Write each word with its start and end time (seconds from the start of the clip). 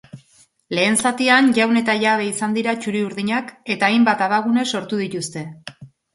Lehen 0.77 0.95
zatian 1.01 1.51
jaun 1.57 1.79
eta 1.81 1.95
jabe 2.05 2.25
izan 2.29 2.57
dira 2.57 2.75
txuri-urdinak 2.85 3.53
eta 3.77 3.93
hainbat 3.93 4.27
abagune 4.31 4.67
sortu 4.75 5.03
dituzte. 5.05 5.47